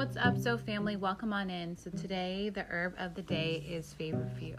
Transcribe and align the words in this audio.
What's 0.00 0.16
up, 0.16 0.38
so 0.38 0.56
family? 0.56 0.96
Welcome 0.96 1.30
on 1.34 1.50
in. 1.50 1.76
So 1.76 1.90
today, 1.90 2.48
the 2.48 2.64
herb 2.70 2.94
of 2.96 3.14
the 3.14 3.20
day 3.20 3.62
is 3.68 3.94
feverfew. 3.98 4.56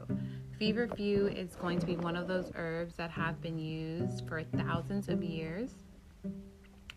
Feverfew 0.59 1.36
is 1.36 1.55
going 1.55 1.79
to 1.79 1.88
be 1.88 1.95
one 1.95 2.15
of 2.15 2.27
those 2.27 2.52
herbs 2.54 2.93
that 2.97 3.09
have 3.09 3.41
been 3.41 3.57
used 3.57 4.27
for 4.27 4.43
thousands 4.43 5.09
of 5.09 5.23
years. 5.23 5.71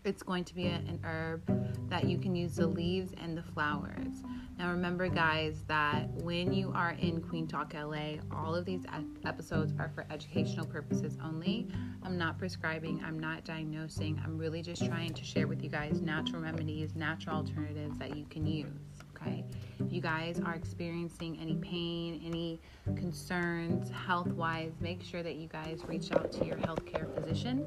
It's 0.05 0.21
going 0.21 0.43
to 0.45 0.55
be 0.55 0.67
a, 0.67 0.75
an 0.75 0.99
herb 1.03 1.89
that 1.89 2.05
you 2.05 2.17
can 2.17 2.35
use 2.35 2.55
the 2.55 2.67
leaves 2.67 3.11
and 3.19 3.35
the 3.35 3.41
flowers. 3.41 4.23
Now, 4.57 4.69
remember, 4.69 5.09
guys, 5.09 5.63
that 5.67 6.07
when 6.23 6.53
you 6.53 6.71
are 6.73 6.91
in 6.91 7.21
Queen 7.21 7.47
Talk 7.47 7.73
LA, 7.73 8.17
all 8.31 8.55
of 8.55 8.65
these 8.65 8.83
episodes 9.25 9.73
are 9.79 9.91
for 9.93 10.05
educational 10.11 10.65
purposes 10.65 11.17
only. 11.23 11.67
I'm 12.03 12.17
not 12.17 12.37
prescribing, 12.37 13.03
I'm 13.03 13.19
not 13.19 13.43
diagnosing. 13.43 14.21
I'm 14.23 14.37
really 14.37 14.61
just 14.61 14.85
trying 14.85 15.13
to 15.13 15.23
share 15.23 15.47
with 15.47 15.63
you 15.63 15.69
guys 15.69 16.01
natural 16.01 16.41
remedies, 16.41 16.95
natural 16.95 17.37
alternatives 17.37 17.97
that 17.97 18.15
you 18.15 18.25
can 18.29 18.45
use. 18.45 18.67
Okay. 19.15 19.43
If 19.79 19.91
you 19.91 20.01
guys 20.01 20.39
are 20.39 20.53
experiencing 20.53 21.37
any 21.41 21.55
pain, 21.55 22.21
any 22.25 22.61
concerns 22.95 23.89
health 23.89 24.27
wise, 24.27 24.73
make 24.79 25.01
sure 25.03 25.23
that 25.23 25.35
you 25.35 25.47
guys 25.47 25.81
reach 25.87 26.11
out 26.11 26.31
to 26.33 26.45
your 26.45 26.57
healthcare 26.57 27.13
physician 27.13 27.65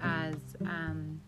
as 0.00 0.36
um, 0.62 1.20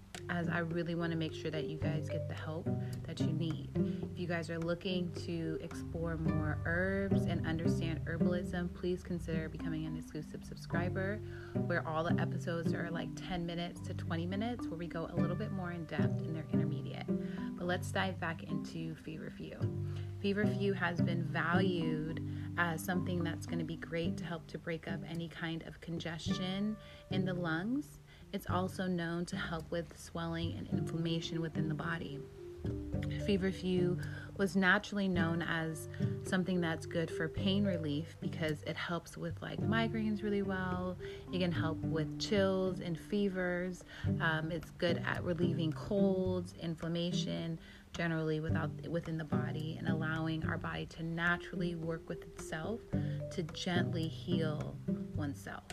as 0.42 0.48
I 0.48 0.58
really 0.58 0.96
want 0.96 1.12
to 1.12 1.16
make 1.16 1.32
sure 1.32 1.52
that 1.52 1.68
you 1.68 1.78
guys 1.78 2.08
get 2.08 2.26
the 2.26 2.34
help 2.34 2.68
that 3.06 3.20
you 3.20 3.32
need. 3.32 3.70
If 4.12 4.18
you 4.18 4.26
guys 4.26 4.50
are 4.50 4.58
looking 4.58 5.12
to 5.24 5.56
explore 5.62 6.16
more 6.16 6.58
herbs 6.66 7.26
and 7.26 7.46
understand 7.46 8.00
herbalism, 8.04 8.74
please 8.74 9.04
consider 9.04 9.48
becoming 9.48 9.86
an 9.86 9.96
exclusive 9.96 10.44
subscriber 10.44 11.20
where 11.66 11.86
all 11.86 12.02
the 12.02 12.20
episodes 12.20 12.74
are 12.74 12.90
like 12.90 13.08
10 13.14 13.46
minutes 13.46 13.80
to 13.82 13.94
20 13.94 14.26
minutes, 14.26 14.66
where 14.66 14.76
we 14.76 14.88
go 14.88 15.08
a 15.12 15.14
little 15.14 15.36
bit 15.36 15.52
more 15.52 15.70
in 15.70 15.84
depth 15.84 16.20
and 16.22 16.34
they're 16.34 16.46
intermediate. 16.52 17.06
But 17.56 17.68
let's 17.68 17.92
dive 17.92 18.18
back 18.18 18.42
into 18.42 18.96
feverfew. 18.96 19.60
Feverfew 20.20 20.74
has 20.74 21.00
been 21.00 21.22
valued 21.22 22.28
as 22.58 22.82
something 22.84 23.22
that's 23.22 23.46
going 23.46 23.60
to 23.60 23.64
be 23.64 23.76
great 23.76 24.16
to 24.16 24.24
help 24.24 24.46
to 24.48 24.58
break 24.58 24.88
up 24.88 25.00
any 25.08 25.28
kind 25.28 25.62
of 25.68 25.80
congestion 25.80 26.76
in 27.10 27.24
the 27.24 27.32
lungs 27.32 28.00
it's 28.32 28.46
also 28.48 28.86
known 28.86 29.24
to 29.26 29.36
help 29.36 29.70
with 29.70 29.98
swelling 29.98 30.54
and 30.56 30.68
inflammation 30.68 31.40
within 31.40 31.68
the 31.68 31.74
body. 31.74 32.18
Feverfew 33.26 34.00
was 34.36 34.56
naturally 34.56 35.08
known 35.08 35.42
as 35.42 35.88
something 36.24 36.60
that's 36.60 36.86
good 36.86 37.10
for 37.10 37.28
pain 37.28 37.64
relief 37.64 38.16
because 38.20 38.62
it 38.66 38.76
helps 38.76 39.16
with 39.16 39.40
like 39.42 39.60
migraines 39.60 40.22
really 40.22 40.42
well. 40.42 40.96
It 41.32 41.40
can 41.40 41.52
help 41.52 41.78
with 41.78 42.18
chills 42.18 42.80
and 42.80 42.98
fevers. 42.98 43.84
Um, 44.20 44.50
it's 44.50 44.70
good 44.70 45.02
at 45.06 45.22
relieving 45.22 45.72
colds, 45.72 46.54
inflammation, 46.60 47.58
generally 47.92 48.40
without 48.40 48.70
within 48.88 49.18
the 49.18 49.24
body, 49.24 49.76
and 49.78 49.88
allowing 49.88 50.44
our 50.46 50.56
body 50.56 50.86
to 50.86 51.02
naturally 51.02 51.74
work 51.74 52.08
with 52.08 52.22
itself 52.22 52.80
to 53.32 53.42
gently 53.52 54.08
heal 54.08 54.76
oneself. 55.14 55.64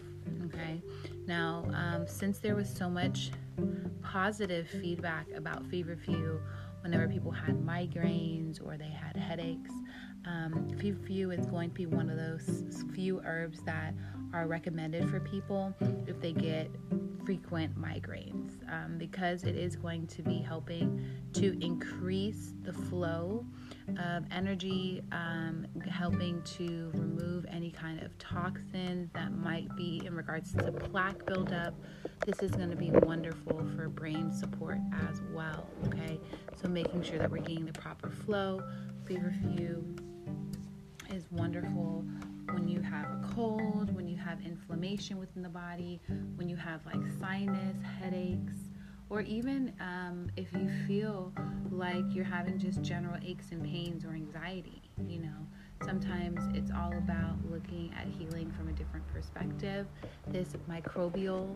Okay. 0.46 0.82
Now, 1.28 1.66
um, 1.74 2.08
since 2.08 2.40
there 2.40 2.56
was 2.56 2.70
so 2.70 2.90
much 2.90 3.32
positive 4.02 4.68
feedback 4.68 5.28
about 5.36 5.66
feverfew 5.68 6.42
whenever 6.82 7.08
people 7.08 7.32
had 7.32 7.56
migraines 7.56 8.66
or 8.66 8.78
they 8.78 8.90
had 8.90 9.16
headaches, 9.16 9.72
um, 10.26 10.68
is 10.82 11.46
going 11.48 11.70
to 11.70 11.76
be 11.76 11.86
one 11.86 12.10
of 12.10 12.18
those 12.18 12.84
few 12.94 13.22
herbs 13.26 13.60
that 13.66 13.94
are 14.34 14.48
recommended 14.48 15.10
for 15.10 15.20
people 15.20 15.74
if 16.08 16.20
they 16.20 16.32
get 16.32 16.70
frequent 17.26 17.80
migraines 17.80 18.54
um, 18.72 18.98
because 18.98 19.44
it 19.44 19.56
is 19.56 19.76
going 19.76 20.08
to 20.08 20.24
be 20.24 20.40
helping 20.40 21.04
to 21.34 21.64
increase 21.64 22.54
the 22.64 22.74
flow 22.74 23.46
of 24.00 24.24
energy, 24.32 25.02
um, 25.12 25.68
helping 25.90 26.42
to 26.42 26.92
remove 26.94 27.46
any 27.52 27.72
kind 27.72 28.02
of 28.02 28.18
toxins 28.18 29.10
that 29.14 29.32
might 29.32 29.68
be 29.76 30.02
in 30.06 30.16
regards 30.16 30.54
to 30.54 30.72
plaque 30.72 31.24
buildup. 31.26 31.74
This 32.26 32.40
is 32.40 32.52
going 32.52 32.72
to 32.72 32.76
be 32.76 32.92
wonderful 32.92 33.64
for 33.76 33.90
brain 33.90 34.32
support 34.32 34.80
as 35.10 35.22
well. 35.34 35.68
Okay, 35.88 36.20
so 36.60 36.68
making 36.68 37.04
sure 37.04 37.18
that 37.18 37.30
we're 37.30 37.38
getting 37.38 37.66
the 37.66 37.74
proper 37.74 38.10
flow. 38.10 38.64
Feverfew 39.06 40.09
is 41.20 41.26
wonderful 41.32 42.06
when 42.54 42.70
you 42.70 42.80
have 42.80 43.04
a 43.04 43.30
cold, 43.36 43.94
when 43.94 44.08
you 44.08 44.16
have 44.16 44.40
inflammation 44.46 45.18
within 45.18 45.44
the 45.44 45.50
body, 45.50 46.00
when 46.36 46.48
you 46.48 46.56
have 46.56 46.80
like 46.86 47.02
sinus, 47.20 47.76
headaches, 48.00 48.54
or 49.10 49.20
even 49.22 49.74
um, 49.82 50.32
if 50.38 50.48
you 50.54 50.70
feel 50.88 51.34
like 51.72 52.06
you're 52.12 52.24
having 52.24 52.58
just 52.58 52.82
general 52.82 53.18
aches 53.26 53.52
and 53.52 53.62
pains 53.66 54.06
or 54.06 54.12
anxiety, 54.12 54.82
you 55.10 55.20
know. 55.20 55.46
Sometimes 55.84 56.40
it's 56.54 56.72
all 56.72 56.94
about 56.94 57.19
looking 57.60 57.94
at 57.98 58.08
healing 58.08 58.52
from 58.58 58.70
a 58.70 58.72
different 58.72 59.06
perspective. 59.14 59.86
This 60.28 60.54
microbial, 60.70 61.56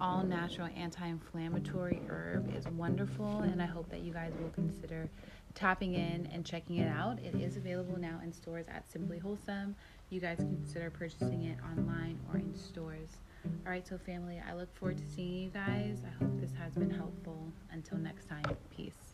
all 0.00 0.24
natural 0.24 0.68
anti 0.76 1.06
inflammatory 1.06 2.00
herb 2.08 2.54
is 2.56 2.66
wonderful, 2.68 3.38
and 3.40 3.62
I 3.62 3.66
hope 3.66 3.88
that 3.90 4.00
you 4.00 4.12
guys 4.12 4.32
will 4.40 4.50
consider 4.50 5.08
tapping 5.54 5.94
in 5.94 6.28
and 6.32 6.44
checking 6.44 6.78
it 6.78 6.88
out. 6.88 7.18
It 7.20 7.34
is 7.40 7.56
available 7.56 7.98
now 7.98 8.20
in 8.24 8.32
stores 8.32 8.66
at 8.68 8.90
Simply 8.90 9.18
Wholesome. 9.18 9.76
You 10.10 10.20
guys 10.20 10.38
consider 10.38 10.90
purchasing 10.90 11.44
it 11.44 11.58
online 11.70 12.18
or 12.30 12.38
in 12.38 12.54
stores. 12.54 13.10
All 13.44 13.72
right, 13.72 13.86
so 13.86 13.98
family, 13.98 14.42
I 14.48 14.54
look 14.54 14.74
forward 14.76 14.98
to 14.98 15.04
seeing 15.14 15.34
you 15.34 15.50
guys. 15.50 15.98
I 16.06 16.24
hope 16.24 16.40
this 16.40 16.52
has 16.58 16.74
been 16.74 16.90
helpful. 16.90 17.52
Until 17.70 17.98
next 17.98 18.28
time, 18.28 18.44
peace. 18.76 19.11